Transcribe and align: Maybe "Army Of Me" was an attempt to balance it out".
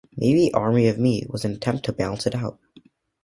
Maybe 0.17 0.51
"Army 0.51 0.87
Of 0.87 0.97
Me" 0.97 1.27
was 1.29 1.45
an 1.45 1.51
attempt 1.53 1.85
to 1.85 1.93
balance 1.93 2.25
it 2.25 2.33
out". 2.33 2.57